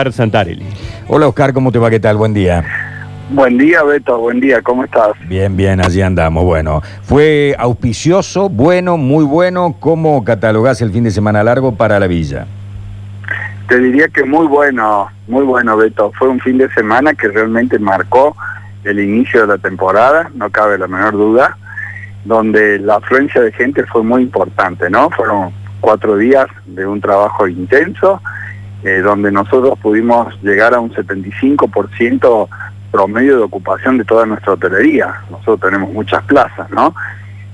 Oscar 0.00 0.12
Santarelli. 0.12 0.64
Hola 1.08 1.26
Oscar, 1.26 1.52
¿cómo 1.52 1.72
te 1.72 1.80
va? 1.80 1.90
¿Qué 1.90 1.98
tal? 1.98 2.16
Buen 2.16 2.32
día. 2.32 2.62
Buen 3.30 3.58
día, 3.58 3.82
Beto. 3.82 4.16
Buen 4.16 4.38
día. 4.38 4.62
¿Cómo 4.62 4.84
estás? 4.84 5.10
Bien, 5.26 5.56
bien, 5.56 5.84
allí 5.84 6.00
andamos. 6.02 6.44
Bueno, 6.44 6.82
fue 7.02 7.56
auspicioso, 7.58 8.48
bueno, 8.48 8.96
muy 8.96 9.24
bueno. 9.24 9.74
¿Cómo 9.80 10.22
catalogás 10.22 10.80
el 10.82 10.92
fin 10.92 11.02
de 11.02 11.10
semana 11.10 11.42
largo 11.42 11.74
para 11.74 11.98
la 11.98 12.06
villa? 12.06 12.46
Te 13.66 13.80
diría 13.80 14.06
que 14.06 14.22
muy 14.22 14.46
bueno, 14.46 15.08
muy 15.26 15.42
bueno, 15.42 15.76
Beto. 15.76 16.12
Fue 16.16 16.28
un 16.28 16.38
fin 16.38 16.58
de 16.58 16.72
semana 16.74 17.14
que 17.14 17.26
realmente 17.26 17.80
marcó 17.80 18.36
el 18.84 19.00
inicio 19.00 19.40
de 19.40 19.46
la 19.48 19.58
temporada, 19.58 20.30
no 20.32 20.48
cabe 20.50 20.78
la 20.78 20.86
menor 20.86 21.14
duda, 21.14 21.58
donde 22.24 22.78
la 22.78 22.98
afluencia 22.98 23.40
de 23.40 23.50
gente 23.50 23.84
fue 23.86 24.04
muy 24.04 24.22
importante, 24.22 24.90
¿no? 24.90 25.10
Fueron 25.10 25.50
cuatro 25.80 26.16
días 26.16 26.46
de 26.66 26.86
un 26.86 27.00
trabajo 27.00 27.48
intenso 27.48 28.22
eh, 28.84 29.00
donde 29.00 29.32
nosotros 29.32 29.78
pudimos 29.80 30.40
llegar 30.42 30.74
a 30.74 30.80
un 30.80 30.92
75% 30.92 32.48
promedio 32.90 33.38
de 33.38 33.42
ocupación 33.42 33.98
de 33.98 34.04
toda 34.04 34.24
nuestra 34.26 34.52
hotelería. 34.52 35.14
Nosotros 35.30 35.60
tenemos 35.60 35.92
muchas 35.92 36.22
plazas, 36.24 36.70
¿no? 36.70 36.94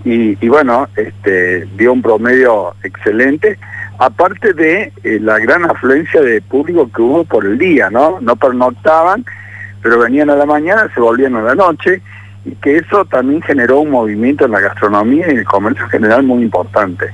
Y, 0.05 0.35
bueno, 0.49 0.87
este, 0.97 1.67
dio 1.79 1.95
un 1.95 2.03
promedio 2.03 2.75
excelente, 2.83 3.59
aparte 3.99 4.53
de 4.53 4.93
eh, 5.03 5.19
la 5.19 5.39
gran 5.39 5.65
afluencia 5.65 6.21
de 6.21 6.43
público 6.43 6.91
que 6.95 7.01
hubo 7.01 7.25
por 7.25 7.47
el 7.47 7.57
día, 7.57 7.89
¿no? 7.89 8.19
No 8.21 8.37
pernoctaban, 8.37 9.25
pero 9.83 9.99
venían 9.99 10.29
a 10.29 10.37
la 10.37 10.45
mañana, 10.45 10.91
se 10.93 11.01
volvían 11.01 11.37
a 11.37 11.43
la 11.43 11.55
noche, 11.55 12.03
y 12.45 12.51
que 12.57 12.77
eso 12.77 13.07
también 13.07 13.41
generó 13.41 13.81
un 13.81 13.93
movimiento 13.93 14.45
en 14.45 14.51
la 14.51 14.61
gastronomía 14.61 15.27
y 15.27 15.31
en 15.31 15.39
el 15.39 15.45
comercio 15.47 15.89
general 15.89 16.23
muy 16.23 16.43
importante. 16.43 17.07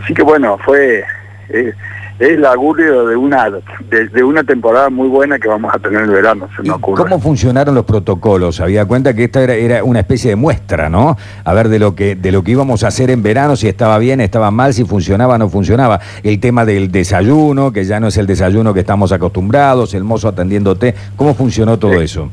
Así 0.00 0.14
que 0.14 0.22
bueno, 0.22 0.56
fue... 0.58 1.04
Eh, 1.48 1.74
es 2.20 2.32
el 2.32 2.44
augurio 2.44 3.06
de 3.06 3.16
una, 3.16 3.50
de, 3.50 4.22
una 4.22 4.44
temporada 4.44 4.90
muy 4.90 5.08
buena 5.08 5.38
que 5.38 5.48
vamos 5.48 5.74
a 5.74 5.78
tener 5.78 6.02
en 6.02 6.10
el 6.10 6.14
verano, 6.14 6.50
se 6.54 6.62
me 6.62 6.70
ocurre. 6.70 7.02
¿Cómo 7.02 7.18
funcionaron 7.18 7.74
los 7.74 7.86
protocolos? 7.86 8.60
Había 8.60 8.84
cuenta 8.84 9.14
que 9.14 9.24
esta 9.24 9.42
era, 9.42 9.54
era, 9.54 9.82
una 9.84 10.00
especie 10.00 10.28
de 10.28 10.36
muestra, 10.36 10.90
¿no? 10.90 11.16
A 11.44 11.54
ver 11.54 11.70
de 11.70 11.78
lo 11.78 11.94
que 11.94 12.16
de 12.16 12.30
lo 12.30 12.44
que 12.44 12.50
íbamos 12.50 12.84
a 12.84 12.88
hacer 12.88 13.10
en 13.10 13.22
verano, 13.22 13.56
si 13.56 13.68
estaba 13.68 13.96
bien, 13.96 14.20
estaba 14.20 14.50
mal, 14.50 14.74
si 14.74 14.84
funcionaba 14.84 15.36
o 15.36 15.38
no 15.38 15.48
funcionaba. 15.48 15.98
El 16.22 16.38
tema 16.40 16.66
del 16.66 16.92
desayuno, 16.92 17.72
que 17.72 17.84
ya 17.84 18.00
no 18.00 18.08
es 18.08 18.18
el 18.18 18.26
desayuno 18.26 18.74
que 18.74 18.80
estamos 18.80 19.12
acostumbrados, 19.12 19.94
el 19.94 20.04
mozo 20.04 20.28
atendiéndote. 20.28 20.94
¿Cómo 21.16 21.34
funcionó 21.34 21.78
todo 21.78 22.02
eso? 22.02 22.30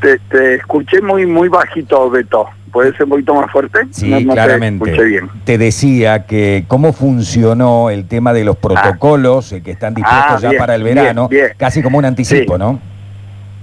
Te, 0.00 0.18
te, 0.30 0.54
escuché 0.54 1.02
muy 1.02 1.26
muy 1.26 1.50
bajito, 1.50 2.08
Beto. 2.08 2.46
¿Puede 2.76 2.92
ser 2.92 3.04
un 3.04 3.08
poquito 3.08 3.34
más 3.34 3.50
fuerte? 3.50 3.78
Sí, 3.90 4.26
claramente. 4.26 4.92
Te, 4.92 5.02
bien. 5.02 5.30
te 5.44 5.56
decía 5.56 6.26
que 6.26 6.66
cómo 6.68 6.92
funcionó 6.92 7.88
el 7.88 8.06
tema 8.06 8.34
de 8.34 8.44
los 8.44 8.58
protocolos 8.58 9.50
eh, 9.52 9.62
que 9.62 9.70
están 9.70 9.94
dispuestos 9.94 10.44
ah, 10.44 10.52
ya 10.52 10.58
para 10.58 10.74
el 10.74 10.82
verano, 10.82 11.30
casi 11.56 11.82
como 11.82 11.96
un 11.96 12.04
anticipo, 12.04 12.58
¿no? 12.58 12.78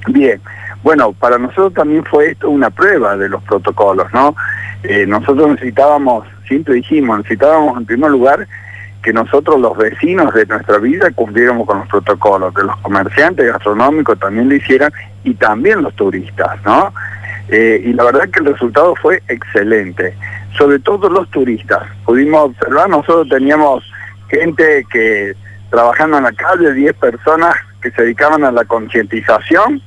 Bien. 0.07 0.41
Bueno, 0.81 1.13
para 1.13 1.37
nosotros 1.37 1.75
también 1.75 2.03
fue 2.05 2.31
esto 2.31 2.49
una 2.49 2.71
prueba 2.71 3.15
de 3.15 3.29
los 3.29 3.43
protocolos, 3.43 4.11
¿no? 4.15 4.35
Eh, 4.81 5.05
nosotros 5.05 5.47
necesitábamos, 5.47 6.25
siempre 6.47 6.73
dijimos, 6.73 7.19
necesitábamos 7.19 7.77
en 7.77 7.85
primer 7.85 8.09
lugar 8.09 8.47
que 9.03 9.13
nosotros 9.13 9.61
los 9.61 9.77
vecinos 9.77 10.33
de 10.33 10.47
nuestra 10.47 10.79
vida 10.79 11.11
cumpliéramos 11.11 11.67
con 11.67 11.77
los 11.77 11.87
protocolos, 11.87 12.51
que 12.55 12.63
los 12.63 12.77
comerciantes 12.77 13.45
gastronómicos 13.45 14.17
también 14.17 14.49
lo 14.49 14.55
hicieran 14.55 14.91
y 15.23 15.35
también 15.35 15.83
los 15.83 15.93
turistas, 15.93 16.57
¿no? 16.65 16.91
Eh, 17.49 17.81
y 17.85 17.93
la 17.93 18.05
verdad 18.05 18.29
que 18.29 18.39
el 18.39 18.45
resultado 18.45 18.95
fue 18.95 19.21
excelente, 19.27 20.15
sobre 20.57 20.79
todo 20.79 21.09
los 21.09 21.29
turistas. 21.29 21.83
Pudimos 22.05 22.51
observar, 22.51 22.89
nosotros 22.89 23.27
teníamos 23.29 23.83
gente 24.29 24.85
que 24.91 25.35
trabajando 25.69 26.17
en 26.17 26.23
la 26.23 26.31
calle, 26.31 26.73
10 26.73 26.93
personas 26.93 27.55
que 27.81 27.91
se 27.91 28.03
dedicaban 28.03 28.43
a 28.43 28.51
la 28.51 28.63
concientización 28.63 29.81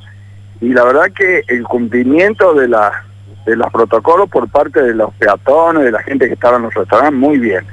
y 0.61 0.71
la 0.71 0.85
verdad 0.85 1.13
que 1.15 1.43
el 1.49 1.63
cumplimiento 1.65 2.55
de, 2.55 2.69
la, 2.69 3.05
de 3.47 3.57
los 3.57 3.71
protocolos 3.73 4.29
por 4.29 4.49
parte 4.51 4.83
de 4.83 4.95
los 4.95 5.15
peatones, 5.15 5.85
de 5.85 5.93
la 5.93 6.03
gente 6.03 6.27
que 6.27 6.35
estaba 6.35 6.57
en 6.57 6.65
los 6.65 6.75
restaurantes, 6.75 7.19
muy 7.19 7.39
bien. 7.39 7.65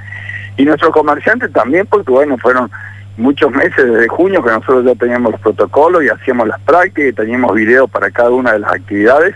Y 0.58 0.66
nuestros 0.66 0.92
comerciantes 0.92 1.52
también, 1.52 1.88
porque 1.88 2.12
bueno, 2.12 2.38
fueron 2.38 2.70
muchos 3.18 3.52
meses 3.52 3.84
desde 3.84 4.08
junio 4.08 4.44
que 4.44 4.52
nosotros 4.52 4.86
ya 4.86 4.96
teníamos 4.96 5.34
los 5.34 5.42
protocolos 5.42 6.04
y 6.04 6.10
hacíamos 6.10 6.48
las 6.48 6.60
prácticas 6.62 7.10
y 7.10 7.14
teníamos 7.14 7.54
videos 7.56 7.90
para 7.90 8.12
cada 8.12 8.30
una 8.30 8.54
de 8.54 8.60
las 8.60 8.74
actividades 8.74 9.36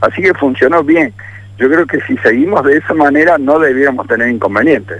Así 0.00 0.22
que 0.22 0.34
funcionó 0.34 0.82
bien. 0.82 1.12
Yo 1.58 1.68
creo 1.68 1.86
que 1.86 2.00
si 2.02 2.16
seguimos 2.18 2.64
de 2.64 2.76
esa 2.76 2.94
manera 2.94 3.36
no 3.38 3.58
debiéramos 3.58 4.06
tener 4.06 4.28
inconvenientes. 4.28 4.98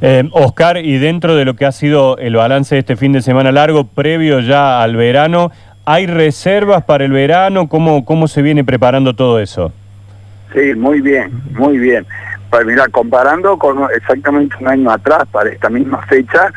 Eh, 0.00 0.28
Oscar, 0.32 0.78
y 0.78 0.98
dentro 0.98 1.34
de 1.34 1.44
lo 1.44 1.54
que 1.54 1.66
ha 1.66 1.72
sido 1.72 2.18
el 2.18 2.36
balance 2.36 2.74
de 2.74 2.80
este 2.80 2.96
fin 2.96 3.12
de 3.12 3.20
semana 3.20 3.52
largo, 3.52 3.84
previo 3.84 4.40
ya 4.40 4.82
al 4.82 4.96
verano, 4.96 5.50
¿hay 5.84 6.06
reservas 6.06 6.84
para 6.84 7.04
el 7.04 7.12
verano? 7.12 7.68
¿Cómo, 7.68 8.04
cómo 8.04 8.28
se 8.28 8.42
viene 8.42 8.64
preparando 8.64 9.14
todo 9.14 9.40
eso? 9.40 9.72
Sí, 10.52 10.74
muy 10.74 11.00
bien, 11.00 11.30
muy 11.52 11.78
bien. 11.78 12.06
Pues 12.50 12.64
mira, 12.64 12.86
comparando 12.88 13.58
con 13.58 13.78
exactamente 13.94 14.56
un 14.60 14.68
año 14.68 14.90
atrás, 14.90 15.24
para 15.30 15.50
esta 15.50 15.68
misma 15.68 16.00
fecha, 16.06 16.52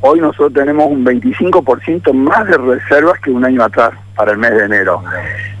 hoy 0.00 0.20
nosotros 0.20 0.52
tenemos 0.52 0.86
un 0.86 1.04
25% 1.04 2.12
más 2.12 2.46
de 2.46 2.56
reservas 2.56 3.18
que 3.20 3.30
un 3.30 3.44
año 3.44 3.62
atrás 3.62 3.92
para 4.14 4.32
el 4.32 4.38
mes 4.38 4.52
de 4.52 4.64
enero. 4.64 5.02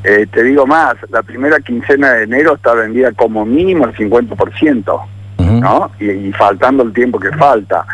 Eh, 0.04 0.26
te 0.30 0.42
digo 0.42 0.66
más, 0.66 0.94
la 1.10 1.22
primera 1.22 1.60
quincena 1.60 2.12
de 2.12 2.24
enero 2.24 2.54
está 2.54 2.74
vendida 2.74 3.12
como 3.12 3.44
mínimo 3.44 3.86
el 3.86 3.94
50%, 3.94 5.00
¿no? 5.38 5.90
Y, 5.98 6.32
faltando 6.32 6.82
el 6.82 6.92
tiempo 6.92 7.18
que 7.18 7.30
falta. 7.32 7.84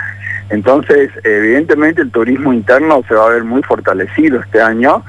Entonces, 0.49 1.11
evidentemente 1.25 2.03
el 2.03 2.11
turismo 2.11 2.53
interno 2.53 3.03
se 3.09 3.15
va 3.15 3.27
a 3.27 3.31
ver 3.31 3.45
muy 3.45 3.63
fortalecido 3.63 4.41
este 4.41 4.63
año, 4.63 5.03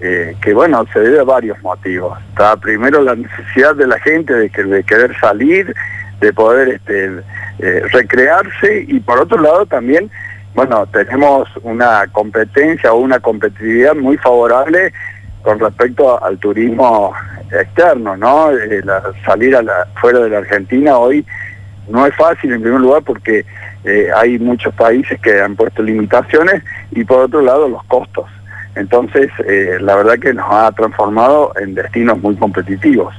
eh, 0.00 0.36
que 0.42 0.52
bueno, 0.52 0.84
se 0.92 1.00
debe 1.00 1.20
a 1.20 1.24
varios 1.24 1.60
motivos. 1.62 2.18
Está 2.28 2.56
primero 2.56 3.02
la 3.02 3.14
necesidad 3.14 3.74
de 3.74 3.86
la 3.86 3.98
gente 4.00 4.34
de, 4.34 4.50
que, 4.50 4.64
de 4.64 4.84
querer 4.84 5.18
salir, 5.18 5.74
de 6.20 6.32
poder 6.34 6.68
este, 6.68 7.22
eh, 7.58 7.82
recrearse 7.90 8.84
y 8.86 9.00
por 9.00 9.18
otro 9.18 9.40
lado 9.40 9.64
también 9.64 10.10
bueno, 10.56 10.86
tenemos 10.86 11.48
una 11.62 12.06
competencia 12.10 12.92
o 12.92 12.98
una 12.98 13.20
competitividad 13.20 13.94
muy 13.94 14.16
favorable 14.16 14.90
con 15.42 15.60
respecto 15.60 16.22
al 16.24 16.38
turismo 16.38 17.12
externo, 17.52 18.16
¿no? 18.16 18.50
Eh, 18.50 18.82
salir 19.24 19.54
a 19.54 19.62
la, 19.62 19.86
fuera 20.00 20.20
de 20.20 20.30
la 20.30 20.38
Argentina 20.38 20.96
hoy 20.96 21.24
no 21.88 22.06
es 22.06 22.16
fácil 22.16 22.52
en 22.52 22.62
primer 22.62 22.80
lugar 22.80 23.02
porque 23.02 23.44
eh, 23.84 24.08
hay 24.16 24.38
muchos 24.38 24.74
países 24.74 25.20
que 25.20 25.40
han 25.40 25.54
puesto 25.56 25.82
limitaciones 25.82 26.62
y 26.90 27.04
por 27.04 27.20
otro 27.20 27.42
lado 27.42 27.68
los 27.68 27.84
costos. 27.84 28.24
Entonces, 28.74 29.30
eh, 29.46 29.76
la 29.80 29.94
verdad 29.96 30.18
que 30.18 30.34
nos 30.34 30.46
ha 30.50 30.72
transformado 30.72 31.52
en 31.60 31.74
destinos 31.74 32.18
muy 32.20 32.34
competitivos. 32.34 33.14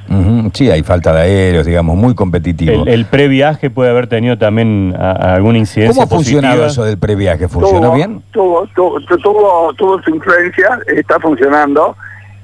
Sí, 0.58 0.72
hay 0.72 0.82
falta 0.82 1.14
de 1.14 1.22
aéreos, 1.22 1.68
digamos, 1.68 1.96
muy 1.96 2.16
competitivos. 2.16 2.88
¿El, 2.88 3.06
previaje 3.06 3.70
puede 3.70 3.92
haber 3.92 4.08
tenido 4.08 4.40
también 4.40 4.96
alguna 4.98 5.60
incidencia 5.60 6.02
¿Cómo 6.04 6.16
ha 6.16 6.18
funcionado 6.18 6.66
eso 6.66 6.84
del 6.84 6.98
previaje? 6.98 7.48
¿Funcionó 7.48 7.94
bien? 7.94 8.24
Tuvo, 8.32 8.66
tuvo, 8.74 9.72
tuvo, 9.76 10.02
su 10.02 10.10
influencia, 10.10 10.80
está 10.88 11.20
funcionando. 11.20 11.96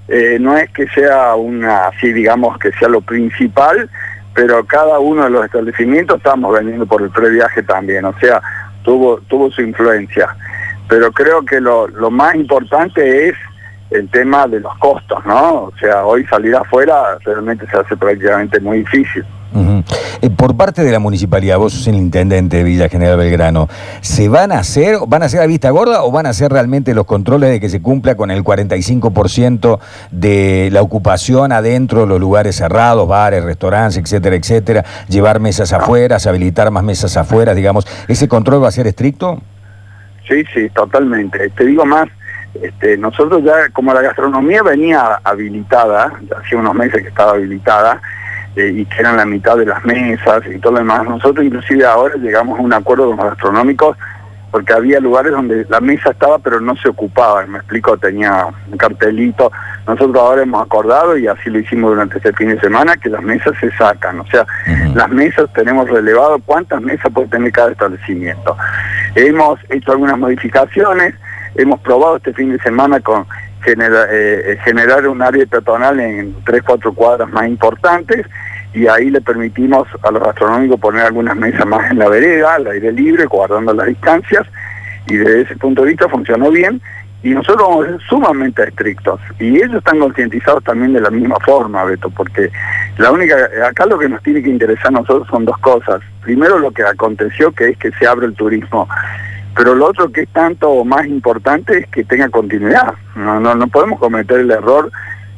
Eh, 0.07 0.37
no 0.39 0.55
es 0.55 0.69
que 0.69 0.85
sea 0.89 1.33
una, 1.33 1.87
así 1.87 2.13
digamos, 2.13 2.59
que 2.59 2.71
sea 2.73 2.87
lo 2.87 3.01
principal, 3.01 3.89
pero 4.35 4.63
cada 4.63 4.99
uno 4.99 5.23
de 5.23 5.31
los 5.31 5.45
establecimientos 5.45 6.17
estamos 6.17 6.53
vendiendo 6.53 6.85
por 6.85 7.01
el 7.01 7.09
previaje 7.09 7.63
también, 7.63 8.05
o 8.05 8.13
sea, 8.19 8.39
tuvo, 8.83 9.21
tuvo 9.21 9.49
su 9.49 9.63
influencia. 9.63 10.35
Pero 10.87 11.11
creo 11.11 11.43
que 11.43 11.59
lo, 11.59 11.87
lo 11.87 12.11
más 12.11 12.35
importante 12.35 13.29
es 13.29 13.35
el 13.93 14.09
tema 14.09 14.47
de 14.47 14.59
los 14.59 14.75
costos, 14.77 15.23
¿no? 15.25 15.65
O 15.65 15.73
sea, 15.79 16.05
hoy 16.05 16.25
salir 16.25 16.55
afuera 16.55 17.17
realmente 17.23 17.65
se 17.69 17.77
hace 17.77 17.95
prácticamente 17.95 18.59
muy 18.59 18.79
difícil. 18.79 19.23
Eh, 20.21 20.29
por 20.31 20.57
parte 20.57 20.83
de 20.83 20.91
la 20.91 20.99
municipalidad, 20.99 21.57
vos 21.57 21.73
sos 21.73 21.87
el 21.87 21.95
intendente 21.95 22.57
de 22.57 22.63
Villa 22.63 22.89
General 22.89 23.17
Belgrano, 23.17 23.67
¿se 24.01 24.27
van 24.27 24.51
a 24.51 24.59
hacer, 24.59 24.97
van 25.07 25.21
a 25.21 25.25
hacer 25.25 25.41
a 25.41 25.45
vista 25.45 25.69
gorda 25.69 26.03
o 26.03 26.11
van 26.11 26.25
a 26.25 26.29
hacer 26.29 26.51
realmente 26.51 26.95
los 26.95 27.05
controles 27.05 27.51
de 27.51 27.59
que 27.59 27.69
se 27.69 27.81
cumpla 27.81 28.15
con 28.15 28.31
el 28.31 28.43
45% 28.43 29.79
de 30.11 30.69
la 30.71 30.81
ocupación 30.81 31.51
adentro 31.51 32.01
de 32.01 32.07
los 32.07 32.19
lugares 32.19 32.55
cerrados, 32.55 33.07
bares, 33.07 33.43
restaurantes, 33.43 33.97
etcétera, 33.97 34.35
etcétera, 34.35 34.85
llevar 35.07 35.39
mesas 35.39 35.71
afuera, 35.71 36.17
habilitar 36.25 36.71
más 36.71 36.83
mesas 36.83 37.15
afuera, 37.17 37.53
digamos, 37.53 37.85
¿ese 38.07 38.27
control 38.27 38.63
va 38.63 38.69
a 38.69 38.71
ser 38.71 38.87
estricto? 38.87 39.39
Sí, 40.27 40.43
sí, 40.53 40.69
totalmente. 40.69 41.49
Te 41.49 41.65
digo 41.65 41.85
más, 41.85 42.07
este, 42.61 42.97
nosotros 42.97 43.43
ya, 43.43 43.69
como 43.71 43.93
la 43.93 44.01
gastronomía 44.01 44.63
venía 44.63 45.19
habilitada, 45.23 46.13
hacía 46.37 46.59
unos 46.59 46.75
meses 46.75 47.01
que 47.01 47.09
estaba 47.09 47.31
habilitada, 47.31 48.01
eh, 48.55 48.71
y 48.71 48.85
que 48.85 48.99
eran 48.99 49.17
la 49.17 49.25
mitad 49.25 49.57
de 49.57 49.65
las 49.65 49.83
mesas 49.83 50.43
y 50.45 50.59
todo 50.59 50.73
lo 50.73 50.79
demás. 50.79 51.03
Nosotros 51.05 51.43
inclusive 51.43 51.85
ahora 51.85 52.15
llegamos 52.17 52.59
a 52.59 52.61
un 52.61 52.71
acuerdo 52.71 53.07
con 53.07 53.17
los 53.17 53.25
gastronómicos 53.25 53.97
porque 54.51 54.71
había 54.71 54.99
lugares 54.99 55.31
donde 55.31 55.65
la 55.67 55.81
mesa 55.81 56.11
estaba 56.11 56.37
pero 56.37 56.61
no 56.61 56.75
se 56.75 56.87
ocupaba, 56.87 57.43
me 57.47 57.57
explico, 57.57 57.97
tenía 57.97 58.45
un 58.71 58.77
cartelito. 58.77 59.51
Nosotros 59.87 60.15
ahora 60.15 60.43
hemos 60.43 60.63
acordado, 60.63 61.17
y 61.17 61.25
así 61.25 61.49
lo 61.49 61.57
hicimos 61.57 61.89
durante 61.89 62.17
este 62.17 62.31
fin 62.33 62.49
de 62.49 62.59
semana, 62.59 62.95
que 62.95 63.09
las 63.09 63.23
mesas 63.23 63.53
se 63.59 63.71
sacan, 63.71 64.19
o 64.19 64.27
sea, 64.27 64.45
las 64.93 65.09
mesas 65.09 65.51
tenemos 65.53 65.89
relevado 65.89 66.39
cuántas 66.45 66.79
mesas 66.81 67.11
puede 67.11 67.29
tener 67.29 67.51
cada 67.51 67.71
establecimiento. 67.71 68.55
Hemos 69.15 69.59
hecho 69.69 69.91
algunas 69.91 70.19
modificaciones, 70.19 71.15
hemos 71.55 71.79
probado 71.81 72.17
este 72.17 72.33
fin 72.33 72.51
de 72.51 72.59
semana 72.59 72.99
con 72.99 73.25
eh, 73.65 74.57
generar 74.65 75.07
un 75.07 75.21
área 75.21 75.45
peatonal 75.45 75.99
en 75.99 76.35
tres, 76.43 76.63
cuatro 76.63 76.93
cuadras 76.93 77.29
más 77.29 77.47
importantes 77.47 78.25
y 78.73 78.87
ahí 78.87 79.09
le 79.09 79.21
permitimos 79.21 79.87
a 80.01 80.11
los 80.11 80.21
gastronómicos 80.21 80.79
poner 80.79 81.05
algunas 81.05 81.35
mesas 81.35 81.65
más 81.65 81.89
en 81.91 81.99
la 81.99 82.09
vereda, 82.09 82.55
al 82.55 82.67
aire 82.67 82.91
libre, 82.91 83.25
guardando 83.25 83.73
las 83.73 83.87
distancias 83.87 84.45
y 85.07 85.15
desde 85.15 85.41
ese 85.41 85.55
punto 85.57 85.83
de 85.83 85.89
vista 85.89 86.09
funcionó 86.09 86.49
bien 86.49 86.81
y 87.23 87.29
nosotros 87.29 87.69
vamos 87.69 87.85
a 87.85 87.89
ser 87.91 88.01
sumamente 88.09 88.63
estrictos 88.63 89.19
y 89.39 89.55
ellos 89.55 89.75
están 89.75 89.99
concientizados 89.99 90.61
también 90.65 90.91
de 90.91 90.99
la 90.99 91.09
misma 91.09 91.37
forma, 91.45 91.85
Beto, 91.85 92.09
porque 92.09 92.49
la 92.97 93.11
única, 93.11 93.35
acá 93.65 93.85
lo 93.85 93.97
que 93.97 94.09
nos 94.09 94.21
tiene 94.23 94.43
que 94.43 94.49
interesar 94.49 94.87
a 94.87 94.99
nosotros 94.99 95.27
son 95.29 95.45
dos 95.45 95.57
cosas. 95.59 96.01
Primero 96.21 96.59
lo 96.59 96.71
que 96.71 96.83
aconteció, 96.83 97.51
que 97.53 97.69
es 97.69 97.77
que 97.77 97.91
se 97.91 98.05
abre 98.05 98.25
el 98.25 98.35
turismo 98.35 98.89
pero 99.55 99.75
lo 99.75 99.87
otro 99.87 100.11
que 100.11 100.21
es 100.21 100.29
tanto 100.29 100.83
más 100.83 101.05
importante 101.05 101.79
es 101.79 101.87
que 101.87 102.03
tenga 102.03 102.29
continuidad. 102.29 102.93
No, 103.15 103.39
no, 103.39 103.55
no 103.55 103.67
podemos 103.67 103.99
cometer 103.99 104.39
el 104.39 104.51
error 104.51 104.91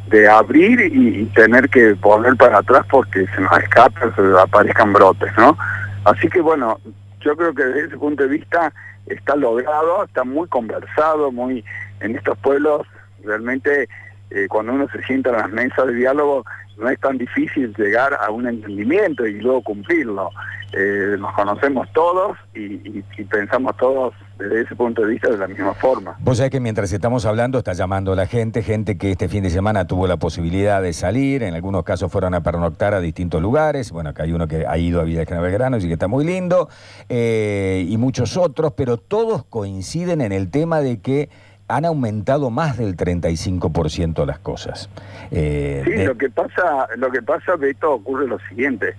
de 0.08 0.30
abrir 0.30 0.80
y, 0.82 1.26
tener 1.34 1.70
que 1.70 1.94
volver 1.94 2.36
para 2.36 2.60
atrás 2.60 2.86
porque 2.90 3.26
se 3.28 3.42
nos 3.42 3.58
escapan, 3.60 4.16
se 4.16 4.22
aparezcan 4.40 4.94
brotes, 4.94 5.32
¿no? 5.38 5.58
Así 6.06 6.30
que 6.30 6.40
bueno, 6.40 6.80
yo 7.22 7.36
creo 7.36 7.54
que 7.54 7.64
desde 7.64 7.88
ese 7.88 7.98
punto 7.98 8.24
de 8.24 8.30
vista 8.30 8.72
está 9.08 9.36
logrado, 9.36 10.06
está 10.06 10.24
muy 10.24 10.48
conversado, 10.48 11.32
muy 11.32 11.66
en 12.00 12.16
estos 12.16 12.38
pueblos 12.38 12.88
realmente 13.24 13.90
eh, 14.30 14.48
cuando 14.48 14.74
uno 14.74 14.88
se 14.92 15.02
sienta 15.04 15.32
en 15.32 15.38
las 15.38 15.50
mesas 15.50 15.88
de 15.88 15.94
diálogo 15.94 16.46
no 16.78 16.90
es 16.90 17.00
tan 17.00 17.18
difícil 17.18 17.74
llegar 17.78 18.14
a 18.14 18.30
un 18.32 18.48
entendimiento 18.48 19.26
y 19.26 19.40
luego 19.40 19.62
cumplirlo. 19.62 20.30
Eh, 20.78 21.16
nos 21.18 21.34
conocemos 21.34 21.88
todos 21.94 22.38
y, 22.54 23.02
pensamos 23.30 23.78
todos 23.78 24.14
desde 24.38 24.62
ese 24.62 24.76
punto 24.76 25.04
de 25.04 25.08
vista 25.08 25.30
de 25.30 25.38
la 25.38 25.48
misma 25.48 25.74
forma. 25.74 26.18
Vos 26.20 26.38
sabés 26.38 26.52
que 26.52 26.60
mientras 26.60 26.92
estamos 26.92 27.26
hablando 27.26 27.60
está 27.60 27.72
llamando 27.72 28.14
la 28.14 28.28
gente, 28.28 28.62
gente 28.62 28.98
que 28.98 29.12
este 29.12 29.30
fin 29.30 29.44
de 29.44 29.50
semana 29.50 29.88
tuvo 29.88 30.06
la 30.06 30.18
posibilidad 30.18 30.82
de 30.82 30.92
salir, 30.92 31.44
en 31.44 31.54
algunos 31.54 31.84
casos 31.84 32.12
fueron 32.12 32.34
a 32.34 32.44
pernoctar 32.44 32.94
a 32.94 33.00
distintos 33.00 33.42
lugares, 33.42 33.92
bueno, 33.92 34.10
acá 34.10 34.24
hay 34.24 34.34
uno 34.34 34.48
que 34.48 34.66
ha 34.68 34.78
ido 34.78 35.00
a 35.00 35.06
Villa 35.06 35.24
de 35.24 35.40
Belgrano, 35.40 35.78
y 35.78 35.82
que 35.82 35.94
está 35.94 36.10
muy 36.10 36.26
lindo, 36.26 36.68
eh, 37.08 37.86
y 37.88 37.98
muchos 37.98 38.36
otros, 38.36 38.74
pero 38.76 38.98
todos 38.98 39.46
coinciden 39.46 40.20
en 40.20 40.34
el 40.34 40.52
tema 40.52 40.82
de 40.82 41.00
que 41.00 41.30
han 41.68 41.86
aumentado 41.86 42.50
más 42.50 42.78
del 42.78 42.96
35% 42.96 44.26
las 44.26 44.40
cosas. 44.40 44.90
Eh, 45.32 45.84
sí, 45.86 46.04
lo 46.04 46.18
que 46.18 46.30
pasa, 46.30 46.88
lo 46.98 47.12
que 47.12 47.22
pasa, 47.22 47.56
Beto, 47.56 47.94
ocurre 47.94 48.28
lo 48.28 48.40
siguiente. 48.50 48.96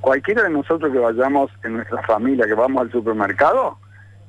Cualquiera 0.00 0.44
de 0.44 0.50
nosotros 0.50 0.92
que 0.92 0.98
vayamos 0.98 1.50
en 1.64 1.74
nuestra 1.74 2.02
familia, 2.02 2.46
que 2.46 2.54
vamos 2.54 2.80
al 2.82 2.92
supermercado, 2.92 3.78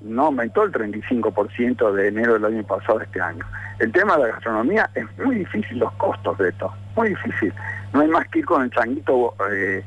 no 0.01 0.25
aumentó 0.25 0.63
el 0.63 0.71
35% 0.71 1.91
de 1.93 2.07
enero 2.07 2.33
del 2.33 2.45
año 2.45 2.63
pasado 2.63 3.01
este 3.01 3.21
año. 3.21 3.45
El 3.79 3.91
tema 3.91 4.15
de 4.17 4.23
la 4.23 4.27
gastronomía 4.29 4.89
es 4.95 5.05
muy 5.23 5.37
difícil, 5.37 5.79
los 5.79 5.91
costos 5.93 6.37
de 6.39 6.49
esto, 6.49 6.73
muy 6.95 7.09
difícil. 7.09 7.53
No 7.93 8.01
hay 8.01 8.07
más 8.07 8.27
que 8.29 8.39
ir 8.39 8.45
con 8.45 8.63
el 8.63 8.71
changuito 8.71 9.35
eh, 9.51 9.83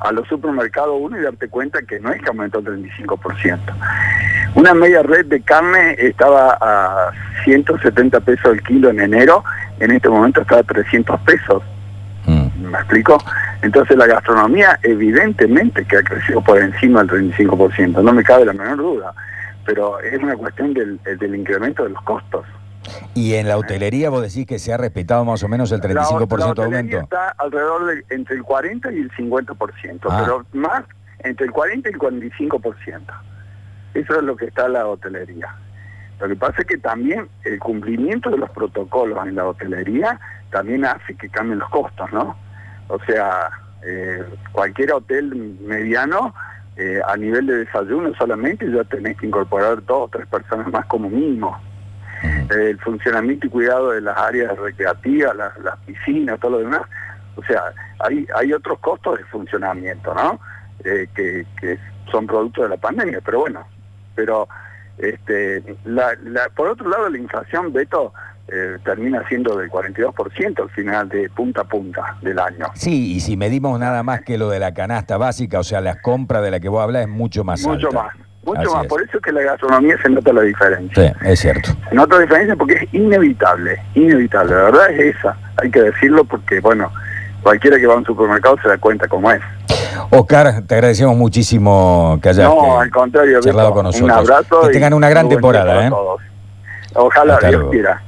a 0.00 0.12
los 0.12 0.26
supermercados 0.28 0.96
uno 0.98 1.18
y 1.18 1.22
darte 1.22 1.48
cuenta 1.48 1.82
que 1.82 2.00
no 2.00 2.12
es 2.12 2.20
que 2.22 2.28
aumentó 2.28 2.60
el 2.60 2.66
35%. 2.66 3.60
Una 4.62 4.74
media 4.74 5.02
red 5.02 5.26
de 5.26 5.42
carne 5.42 5.96
estaba 5.98 6.56
a 6.60 7.10
170 7.42 8.20
pesos 8.20 8.52
el 8.52 8.62
kilo 8.62 8.90
en 8.90 9.00
enero, 9.00 9.42
en 9.80 9.90
este 9.90 10.08
momento 10.08 10.42
está 10.42 10.58
a 10.58 10.62
300 10.62 11.20
pesos. 11.22 11.64
Mm. 12.26 12.66
¿Me 12.70 12.78
explico? 12.78 13.18
Entonces 13.62 13.96
la 13.96 14.06
gastronomía 14.06 14.78
evidentemente 14.84 15.84
que 15.84 15.96
ha 15.96 16.04
crecido 16.04 16.42
por 16.42 16.60
encima 16.60 17.02
del 17.02 17.34
35%, 17.34 18.04
no 18.04 18.12
me 18.12 18.22
cabe 18.22 18.44
la 18.44 18.52
menor 18.52 18.76
duda, 18.76 19.12
pero 19.66 19.98
es 19.98 20.22
una 20.22 20.36
cuestión 20.36 20.72
del, 20.74 21.00
del 21.02 21.34
incremento 21.34 21.82
de 21.82 21.88
los 21.88 22.02
costos. 22.04 22.46
¿Y 23.14 23.34
en 23.34 23.48
la 23.48 23.58
hotelería 23.58 24.10
vos 24.10 24.22
decís 24.22 24.46
que 24.46 24.60
se 24.60 24.72
ha 24.72 24.76
respetado 24.76 25.24
más 25.24 25.42
o 25.42 25.48
menos 25.48 25.72
el 25.72 25.80
35% 25.80 26.54
de 26.54 26.62
aumento? 26.62 26.98
está 27.00 27.34
alrededor 27.38 27.86
de 27.86 28.04
entre 28.14 28.36
el 28.36 28.44
40 28.44 28.92
y 28.92 28.98
el 28.98 29.10
50%, 29.10 30.00
ah. 30.08 30.20
pero 30.22 30.46
más 30.52 30.84
entre 31.24 31.46
el 31.46 31.50
40 31.50 31.90
y 31.90 31.92
el 31.94 31.98
45%. 31.98 33.31
Eso 33.94 34.16
es 34.16 34.22
lo 34.22 34.36
que 34.36 34.46
está 34.46 34.68
la 34.68 34.86
hotelería. 34.86 35.54
Lo 36.20 36.28
que 36.28 36.36
pasa 36.36 36.60
es 36.60 36.66
que 36.66 36.78
también 36.78 37.28
el 37.44 37.58
cumplimiento 37.58 38.30
de 38.30 38.38
los 38.38 38.50
protocolos 38.50 39.26
en 39.26 39.34
la 39.34 39.46
hotelería 39.46 40.20
también 40.50 40.84
hace 40.84 41.16
que 41.16 41.28
cambien 41.28 41.58
los 41.58 41.68
costos, 41.68 42.12
¿no? 42.12 42.36
O 42.88 42.98
sea, 43.04 43.50
eh, 43.84 44.22
cualquier 44.52 44.92
hotel 44.92 45.34
mediano, 45.60 46.32
eh, 46.76 47.00
a 47.06 47.16
nivel 47.16 47.46
de 47.46 47.64
desayuno 47.64 48.14
solamente 48.14 48.70
ya 48.70 48.84
tenés 48.84 49.16
que 49.18 49.26
incorporar 49.26 49.84
dos 49.84 50.04
o 50.04 50.08
tres 50.08 50.26
personas 50.28 50.68
más 50.70 50.86
como 50.86 51.10
mínimo. 51.10 51.60
el 52.50 52.78
funcionamiento 52.78 53.48
y 53.48 53.50
cuidado 53.50 53.90
de 53.90 54.00
las 54.00 54.16
áreas 54.16 54.56
recreativas, 54.56 55.34
las, 55.36 55.78
piscinas, 55.86 56.38
todo 56.38 56.52
lo 56.52 56.58
demás. 56.58 56.82
O 57.34 57.42
sea, 57.42 57.62
hay, 57.98 58.26
hay 58.36 58.52
otros 58.52 58.78
costos 58.78 59.18
de 59.18 59.24
funcionamiento, 59.24 60.14
¿no? 60.14 60.38
Eh, 60.84 61.08
que, 61.14 61.44
que 61.60 61.78
son 62.12 62.28
producto 62.28 62.62
de 62.62 62.68
la 62.68 62.76
pandemia, 62.76 63.20
pero 63.24 63.40
bueno, 63.40 63.66
pero 64.14 64.48
este, 64.98 65.62
la, 65.84 66.14
por 66.54 66.68
otro 66.68 66.88
lado 66.88 67.08
la 67.08 67.18
inflación, 67.18 67.72
Beto, 67.72 68.12
eh, 68.48 68.76
termina 68.84 69.26
siendo 69.28 69.56
del 69.56 69.70
42% 69.70 70.62
al 70.62 70.70
final 70.70 71.08
de 71.08 71.30
punta 71.30 71.62
a 71.62 71.64
punta 71.64 72.16
del 72.22 72.38
año. 72.38 72.66
Sí, 72.74 73.14
y 73.14 73.20
si 73.20 73.36
medimos 73.36 73.78
nada 73.78 74.02
más 74.02 74.22
que 74.22 74.36
lo 74.36 74.50
de 74.50 74.58
la 74.58 74.74
canasta 74.74 75.16
básica, 75.16 75.60
o 75.60 75.64
sea, 75.64 75.80
las 75.80 75.96
compras 76.02 76.42
de 76.42 76.50
la 76.50 76.60
que 76.60 76.68
vos 76.68 76.82
hablas 76.82 77.02
es 77.02 77.08
mucho 77.08 77.44
más 77.44 77.64
Mucho 77.66 77.90
más. 77.92 78.14
Mucho 78.44 78.74
más, 78.74 78.86
por 78.88 79.00
eso 79.00 79.18
es 79.18 79.22
que 79.22 79.30
la 79.30 79.42
gastronomía 79.42 79.96
se 80.02 80.10
nota 80.10 80.32
la 80.32 80.42
diferencia. 80.42 81.14
Sí, 81.20 81.28
es 81.28 81.38
cierto. 81.38 81.70
Se 81.88 81.94
nota 81.94 82.16
la 82.16 82.22
diferencia 82.22 82.56
porque 82.56 82.74
es 82.74 82.92
inevitable, 82.92 83.80
inevitable, 83.94 84.52
la 84.56 84.62
verdad 84.64 84.90
es 84.90 85.16
esa, 85.16 85.36
hay 85.62 85.70
que 85.70 85.80
decirlo 85.80 86.24
porque, 86.24 86.58
bueno, 86.58 86.90
cualquiera 87.42 87.78
que 87.78 87.86
va 87.86 87.94
a 87.94 87.98
un 87.98 88.04
supermercado 88.04 88.56
se 88.60 88.68
da 88.68 88.78
cuenta 88.78 89.06
cómo 89.06 89.30
es. 89.30 89.40
Oscar, 90.10 90.62
te 90.66 90.74
agradecemos 90.74 91.16
muchísimo 91.16 92.18
que 92.22 92.28
hayas 92.30 92.48
no, 92.48 92.80
al 92.80 92.90
contrario, 92.90 93.40
charlado 93.40 93.72
con 93.72 93.84
nosotros. 93.84 94.10
Un 94.10 94.10
abrazo. 94.10 94.60
Que 94.62 94.68
tengan 94.70 94.94
una 94.94 95.08
gran 95.08 95.28
temporada. 95.28 95.86
¿eh? 95.86 95.90
Ojalá, 96.94 97.38
Dios 97.38 97.64
quiera. 97.70 98.02